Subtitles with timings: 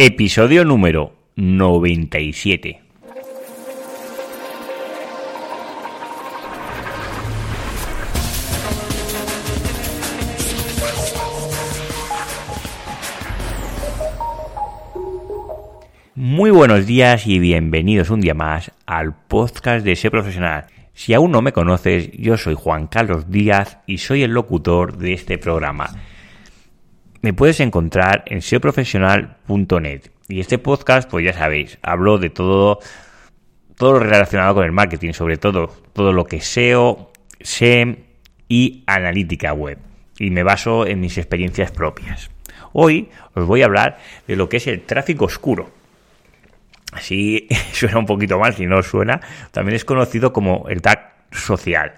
[0.00, 2.80] Episodio número 97.
[16.14, 20.66] Muy buenos días y bienvenidos un día más al podcast de SEO Profesional.
[20.94, 25.14] Si aún no me conoces, yo soy Juan Carlos Díaz y soy el locutor de
[25.14, 25.90] este programa
[27.22, 30.10] me puedes encontrar en seoprofesional.net.
[30.28, 32.80] Y este podcast, pues ya sabéis, hablo de todo,
[33.76, 37.96] todo lo relacionado con el marketing, sobre todo todo lo que SEO, SEM
[38.48, 39.78] y analítica web.
[40.18, 42.30] Y me baso en mis experiencias propias.
[42.72, 45.70] Hoy os voy a hablar de lo que es el tráfico oscuro.
[46.92, 49.20] Así suena un poquito mal, si no suena.
[49.50, 51.94] También es conocido como el tag social.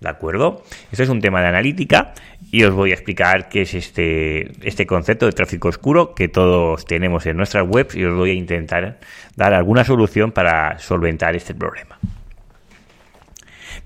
[0.00, 0.62] ¿De acuerdo?
[0.90, 2.14] Este es un tema de analítica
[2.50, 6.86] y os voy a explicar qué es este, este concepto de tráfico oscuro que todos
[6.86, 8.98] tenemos en nuestras webs y os voy a intentar
[9.36, 11.98] dar alguna solución para solventar este problema.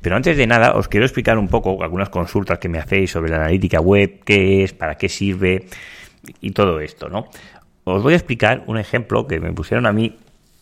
[0.00, 3.30] Pero antes de nada, os quiero explicar un poco algunas consultas que me hacéis sobre
[3.30, 5.66] la analítica web, qué es, para qué sirve
[6.40, 7.28] y todo esto, ¿no?
[7.82, 10.16] Os voy a explicar un ejemplo que me pusieron a mí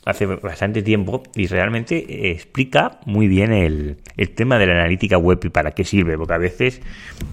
[0.04, 3.98] hace bastante tiempo y realmente explica muy bien el,
[4.34, 6.80] tema de la analítica web y para qué sirve, porque a veces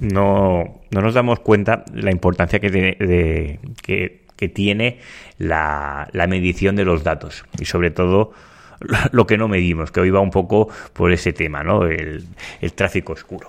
[0.02, 5.00] no, nos damos cuenta la importancia que, de, que, tiene
[5.38, 8.34] la, medición de los datos y sobre todo
[9.12, 11.86] lo que no medimos, que hoy va un poco por ese tema, ¿no?
[11.86, 12.26] el,
[12.76, 13.48] tráfico oscuro.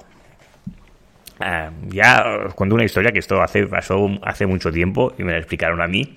[1.43, 5.33] Ah, ya os cuento una historia que esto hace, pasó hace mucho tiempo y me
[5.33, 6.17] la explicaron a mí.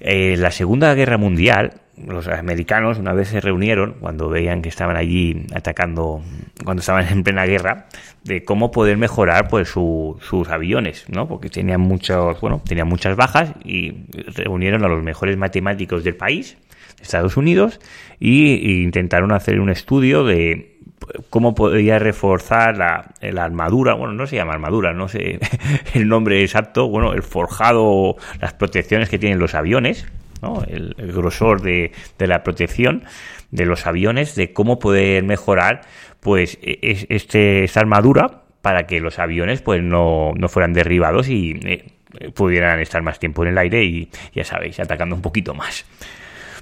[0.00, 4.96] Eh, la Segunda Guerra Mundial, los americanos una vez se reunieron cuando veían que estaban
[4.96, 6.22] allí atacando,
[6.64, 7.86] cuando estaban en plena guerra,
[8.22, 11.26] de cómo poder mejorar pues sus aviones, ¿no?
[11.26, 16.56] Porque tenían muchos, bueno, tenían muchas bajas y reunieron a los mejores matemáticos del país,
[17.00, 17.80] Estados Unidos,
[18.20, 20.77] y, intentaron hacer un estudio de
[21.30, 25.38] cómo podía reforzar la, armadura, bueno, no se llama armadura, no sé
[25.94, 30.06] el nombre exacto, bueno, el forjado, las protecciones que tienen los aviones,
[30.42, 30.62] ¿no?
[30.66, 33.04] el, grosor de, la protección
[33.50, 35.82] de los aviones, de cómo poder mejorar
[36.20, 41.58] pues e, este, esta armadura para que los aviones pues no, no fueran derribados y
[41.64, 41.84] eh,
[42.34, 45.84] pudieran estar más tiempo en el aire y ya sabéis, atacando un poquito más.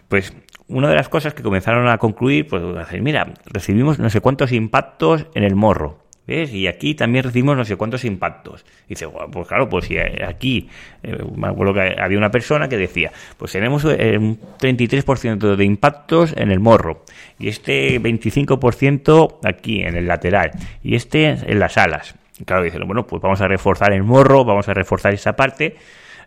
[0.09, 0.33] Pues
[0.69, 2.63] una de las cosas que comenzaron a concluir, pues
[3.01, 6.07] mira, recibimos no sé cuántos impactos en el morro.
[6.27, 6.53] ¿Ves?
[6.53, 8.65] Y aquí también recibimos no sé cuántos impactos.
[8.87, 10.69] Y dice, pues claro, pues si aquí,
[11.05, 15.65] eh, me acuerdo que había una persona que decía, pues tenemos eh, un 33% de
[15.65, 17.05] impactos en el morro,
[17.39, 20.51] y este 25% aquí en el lateral,
[20.83, 22.17] y este en las alas.
[22.45, 25.77] claro, dice, bueno, pues vamos a reforzar el morro, vamos a reforzar esa parte,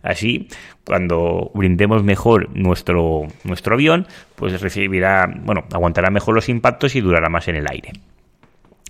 [0.02, 0.48] Así,
[0.84, 4.06] cuando brindemos mejor nuestro, nuestro avión,
[4.36, 7.92] pues recibirá, bueno, aguantará mejor los impactos y durará más en el aire.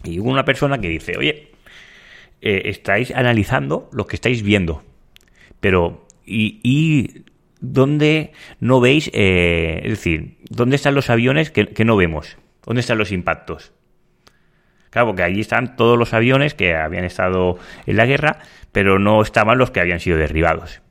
[0.05, 1.51] Y hubo una persona que dice, oye,
[2.41, 4.83] eh, estáis analizando lo que estáis viendo,
[5.61, 7.25] pero ¿y,
[7.61, 12.39] dónde no veis, eh, es decir, dónde están los aviones que, que no vemos?
[12.65, 13.73] ¿Dónde están los impactos?
[14.91, 18.39] Claro, porque allí están todos los aviones que habían estado en la guerra,
[18.73, 20.83] pero no estaban los que habían sido derribados.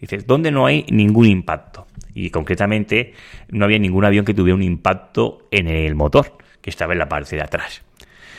[0.00, 1.86] Dices, ¿dónde no hay ningún impacto?
[2.14, 3.12] Y concretamente
[3.50, 7.08] no había ningún avión que tuviera un impacto en el motor, que estaba en la
[7.08, 7.82] parte de atrás.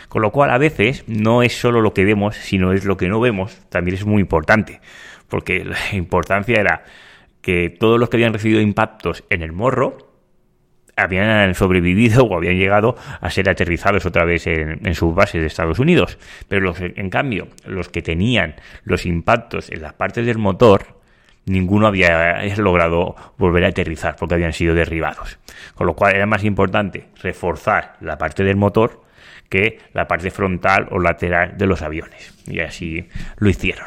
[0.09, 3.07] Con lo cual a veces no es solo lo que vemos, sino es lo que
[3.07, 4.81] no vemos, también es muy importante,
[5.29, 6.83] porque la importancia era
[7.41, 10.09] que todos los que habían recibido impactos en el morro
[10.97, 15.47] habían sobrevivido o habían llegado a ser aterrizados otra vez en, en, sus bases de
[15.47, 16.17] Estados Unidos.
[16.47, 21.00] Pero los, en cambio, los que tenían los impactos en las partes del motor,
[21.45, 25.37] ninguno había logrado volver a aterrizar porque habían sido derribados.
[25.75, 29.01] Con lo cual era más importante reforzar la parte del motor
[29.49, 32.33] que la parte frontal o lateral de los aviones.
[32.47, 33.07] Y así
[33.37, 33.85] lo hicieron.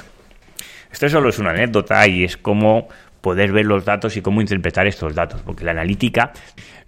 [0.93, 2.89] Esto solo es una anécdota y es cómo
[3.21, 6.33] poder ver los datos y cómo interpretar estos datos, porque la analítica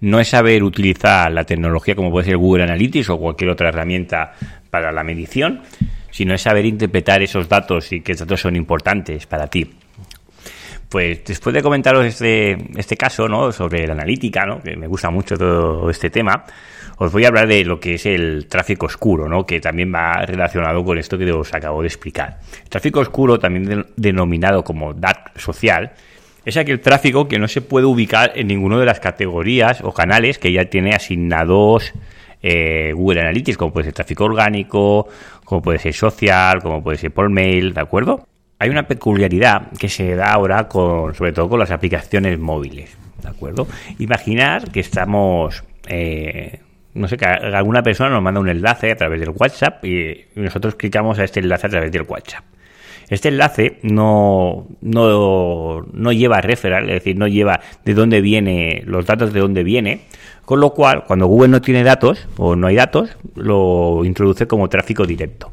[0.00, 4.34] no es saber utilizar la tecnología como puede ser Google Analytics o cualquier otra herramienta
[4.68, 5.62] para la medición,
[6.10, 9.66] sino es saber interpretar esos datos y qué datos son importantes para ti.
[10.88, 13.50] Pues después de comentaros este, este caso, ¿no?
[13.52, 14.62] Sobre la analítica, ¿no?
[14.62, 16.44] Que me gusta mucho todo este tema,
[16.98, 19.44] os voy a hablar de lo que es el tráfico oscuro, ¿no?
[19.44, 22.38] Que también va relacionado con esto que os acabo de explicar.
[22.62, 25.92] El tráfico oscuro, también denominado como dark social,
[26.46, 30.38] es aquel tráfico que no se puede ubicar en ninguna de las categorías o canales
[30.38, 31.92] que ya tiene asignados
[32.40, 35.08] eh, Google Analytics, como puede ser tráfico orgánico,
[35.44, 38.26] como puede ser social, como puede ser por mail, ¿de acuerdo?
[38.58, 43.28] Hay una peculiaridad que se da ahora con, sobre todo con las aplicaciones móviles, ¿de
[43.28, 43.66] acuerdo?
[43.98, 46.60] Imaginar que estamos, eh,
[46.94, 50.74] no sé, que alguna persona nos manda un enlace a través del WhatsApp y nosotros
[50.76, 52.44] clicamos a este enlace a través del WhatsApp.
[53.08, 59.06] Este enlace no, no, no lleva referral, es decir, no lleva de dónde viene, los
[59.06, 60.00] datos de dónde viene,
[60.44, 64.68] con lo cual, cuando Google no tiene datos o no hay datos, lo introduce como
[64.68, 65.52] tráfico directo.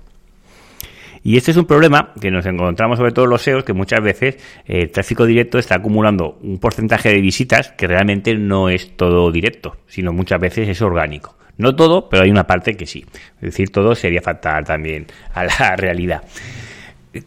[1.24, 4.36] Y este es un problema que nos encontramos sobre todo los SEOs, que muchas veces
[4.66, 9.32] eh, el tráfico directo está acumulando un porcentaje de visitas que realmente no es todo
[9.32, 11.38] directo, sino muchas veces es orgánico.
[11.58, 13.06] No todo, pero hay una parte que sí.
[13.36, 16.24] Es decir, todo sería fatal también a la realidad.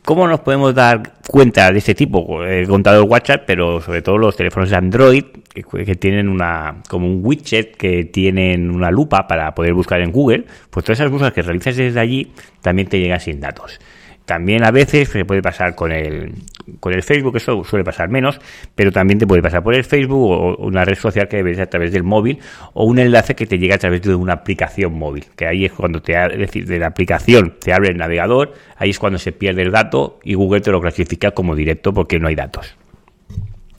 [0.04, 2.42] ¿Cómo nos podemos dar cuenta de este tipo?
[2.42, 5.24] El WhatsApp, pero sobre todo los teléfonos de Android
[5.54, 10.44] que, tienen una como un widget que tienen una lupa para poder buscar en Google,
[10.70, 13.80] pues todas esas búsquedas que realizas desde allí también te llegan sin datos.
[14.24, 16.32] También a veces se puede pasar con el,
[16.80, 18.40] con el Facebook, eso suele pasar menos,
[18.74, 21.66] pero también te puede pasar por el Facebook o una red social que ves a
[21.66, 22.38] través del móvil
[22.74, 25.72] o un enlace que te llega a través de una aplicación móvil, que ahí es
[25.72, 29.62] cuando te, decir, de la aplicación te abre el navegador, ahí es cuando se pierde
[29.62, 32.76] el dato y Google te lo clasifica como directo porque no hay datos.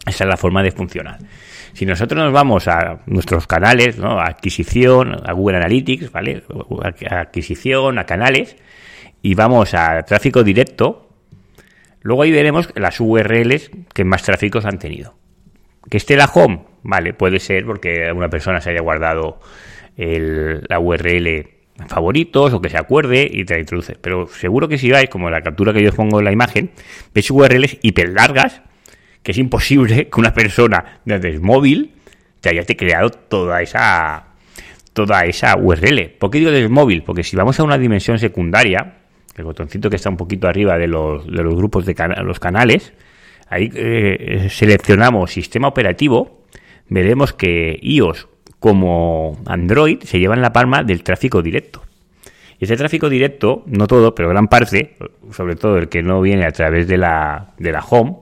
[0.05, 1.19] Esa es la forma de funcionar.
[1.73, 4.19] Si nosotros nos vamos a nuestros canales, ¿no?
[4.19, 6.43] a adquisición, a Google Analytics, ¿vale?
[7.09, 8.55] A adquisición, a canales,
[9.21, 11.06] y vamos a tráfico directo,
[12.01, 15.15] luego ahí veremos las URLs que más tráficos han tenido.
[15.89, 19.39] Que esté la home, vale, puede ser porque una persona se haya guardado
[19.97, 21.57] la URL
[21.87, 23.95] favoritos o que se acuerde y te la introduce.
[23.99, 26.71] Pero seguro que si vais, como la captura que yo os pongo en la imagen,
[27.13, 28.61] veis URLs hiper largas,
[29.23, 31.93] que es imposible que una persona desde el móvil
[32.41, 34.23] te haya creado toda esa
[34.93, 36.15] toda esa URL.
[36.17, 37.03] ¿Por qué digo desde el móvil?
[37.03, 38.96] Porque si vamos a una dimensión secundaria,
[39.37, 42.93] el botoncito que está un poquito arriba de los, de los grupos de los canales,
[43.49, 46.43] ahí eh, seleccionamos sistema operativo,
[46.89, 48.27] veremos que iOS
[48.59, 51.83] como Android se llevan la palma del tráfico directo.
[52.59, 54.97] Y ese tráfico directo, no todo, pero gran parte,
[55.31, 58.15] sobre todo el que no viene a través de la, de la home,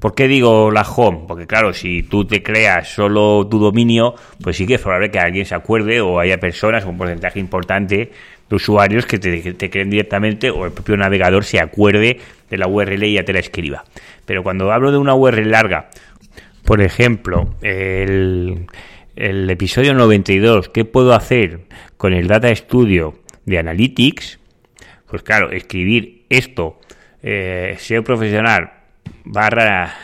[0.00, 1.20] ¿Por qué digo la home?
[1.26, 5.18] Porque claro, si tú te creas solo tu dominio, pues sí que es probable que
[5.18, 8.12] alguien se acuerde o haya personas, un porcentaje importante
[8.48, 12.20] de usuarios que te, creen directamente o el propio navegador se acuerde
[12.50, 13.84] de la URL y ya te la escriba.
[14.26, 15.88] Pero cuando hablo de una URL larga,
[16.64, 18.66] por ejemplo, el,
[19.16, 21.60] episodio 92, ¿qué puedo hacer
[21.96, 23.14] con el Data Studio
[23.46, 24.40] de Analytics?
[25.08, 26.80] Pues claro, escribir esto,
[27.22, 28.75] eh, SEO profesional
[29.26, 29.94] barra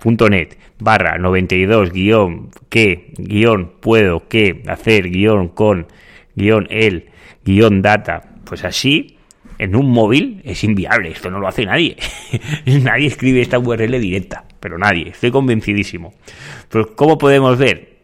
[0.00, 5.86] punto net barra 92 guion que guion puedo que hacer guion con
[6.34, 7.10] guion el
[7.46, 9.16] guion data, pues así,
[9.58, 11.96] en un móvil es inviable, esto no lo hace nadie.
[12.82, 16.12] nadie escribe esta URL directa, pero nadie, estoy convencidísimo.
[16.68, 17.96] Pues ¿cómo podemos ver?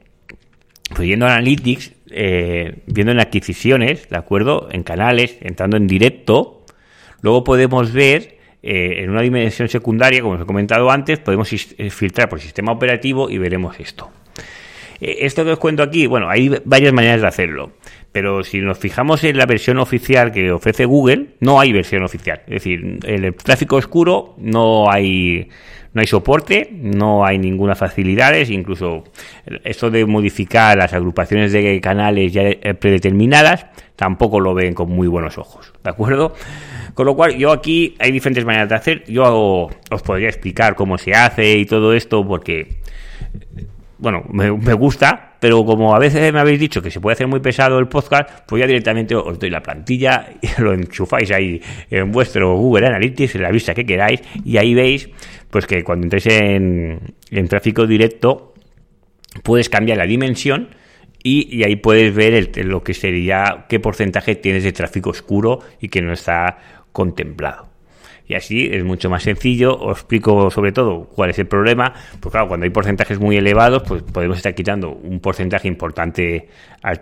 [0.94, 4.69] Pues yendo a Analytics, eh, viendo en adquisiciones, ¿de acuerdo?
[4.70, 6.64] En canales, entrando en directo,
[7.20, 11.90] luego podemos ver eh, en una dimensión secundaria, como os he comentado antes, podemos eh,
[11.90, 14.10] filtrar por sistema operativo y veremos esto.
[15.00, 17.72] Esto que os cuento aquí, bueno, hay varias maneras de hacerlo.
[18.12, 22.42] Pero si nos fijamos en la versión oficial que ofrece Google, no hay versión oficial.
[22.46, 25.48] Es decir, el tráfico oscuro no hay,
[25.92, 29.04] no hay soporte, no hay ninguna facilidades, incluso
[29.64, 32.44] esto de modificar las agrupaciones de canales ya
[32.78, 35.72] predeterminadas, tampoco lo ven con muy buenos ojos.
[35.84, 36.34] ¿De acuerdo?
[36.94, 39.05] Con lo cual, yo aquí hay diferentes maneras de hacer.
[39.05, 42.81] Yo os podría explicar cómo se hace y todo esto, porque
[44.02, 47.38] bueno, me, gusta, pero como a veces me habéis dicho que se puede hacer muy
[47.38, 52.10] pesado el podcast, pues ya directamente os doy la plantilla y lo enchufáis ahí en
[52.10, 55.08] vuestro Google Analytics, en la vista que queráis, y ahí veis
[55.50, 57.14] pues que cuando entréis en,
[57.48, 58.54] tráfico directo
[59.44, 60.70] puedes cambiar la dimensión
[61.22, 66.02] y, ahí puedes ver lo que sería qué porcentaje tienes de tráfico oscuro y que
[66.02, 66.58] no está
[66.90, 67.71] contemplado
[68.32, 69.77] y así es mucho más sencillo.
[69.79, 71.93] Os explico sobre todo cuál es el problema.
[72.19, 76.48] Pues claro, cuando hay porcentajes muy elevados, pues podemos estar quitando un porcentaje importante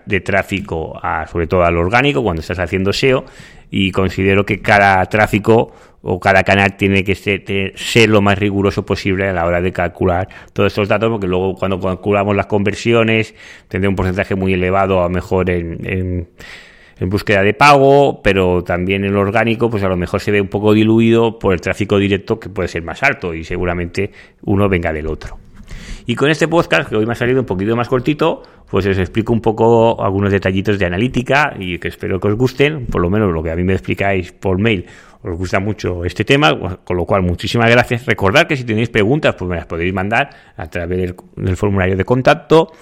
[0.06, 3.24] de tráfico, a, sobre todo al orgánico, cuando estás haciendo SEO.
[3.70, 5.72] Y considero que cada tráfico
[6.02, 10.28] o cada canal tiene que ser, lo más riguroso posible a la hora de calcular
[10.52, 13.34] todos estos datos, porque luego cuando calculamos las conversiones
[13.68, 16.28] tendré un porcentaje muy elevado, a lo mejor en en
[17.08, 20.74] búsqueda de pago, pero también el orgánico, pues a lo mejor se ve un poco
[20.74, 24.10] diluido por el tráfico directo que puede ser más alto y seguramente
[24.42, 25.38] uno venga del otro.
[26.06, 28.98] Y con este podcast, que hoy me ha salido un poquito más cortito, pues os
[28.98, 33.10] explico un poco algunos detallitos de analítica y que espero que os gusten, por lo
[33.10, 34.86] menos lo que a mí me explicáis por mail.
[35.22, 38.06] Os gusta mucho este tema, con lo cual muchísimas gracias.
[38.06, 42.04] Recordad que si tenéis preguntas, pues me las podéis mandar a través del formulario de
[42.04, 42.72] contacto.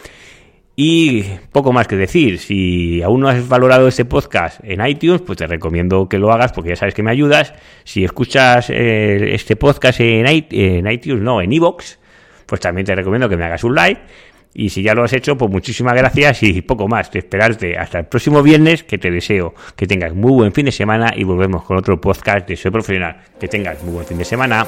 [0.81, 5.37] Y poco más que decir, si aún no has valorado este podcast en iTunes, pues
[5.37, 7.53] te recomiendo que lo hagas porque ya sabes que me ayudas.
[7.83, 11.99] Si escuchas eh, este podcast en, iTunes, no, en iVoox,
[12.47, 14.03] pues también te recomiendo que me hagas un like.
[14.55, 17.11] Y si ya lo has hecho, pues muchísimas gracias y poco más.
[17.11, 20.71] Te esperarte hasta el próximo viernes, que te deseo que tengas muy buen fin de
[20.71, 23.17] semana y volvemos con otro podcast de Soy Profesional.
[23.41, 24.65] Que tengas muy buen fin de semana.